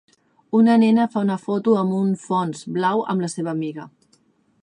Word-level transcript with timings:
Una 0.59 0.77
nena 0.83 1.05
fa 1.15 1.21
una 1.25 1.35
foto 1.43 1.75
amb 1.81 1.93
un 1.99 2.09
fons 2.23 2.65
blau 2.79 3.05
amb 3.15 3.25
la 3.27 3.29
seva 3.35 3.53
amiga. 3.57 3.87